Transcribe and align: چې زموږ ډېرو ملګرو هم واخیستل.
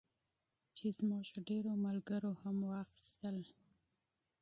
چې 0.77 0.85
زموږ 0.99 1.25
ډېرو 1.47 1.71
ملګرو 1.85 2.31
هم 2.41 2.57
واخیستل. 2.71 3.37